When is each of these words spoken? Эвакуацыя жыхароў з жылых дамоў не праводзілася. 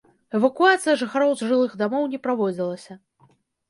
Эвакуацыя 0.37 0.95
жыхароў 1.03 1.31
з 1.43 1.51
жылых 1.53 1.79
дамоў 1.85 2.11
не 2.17 2.25
праводзілася. 2.27 3.03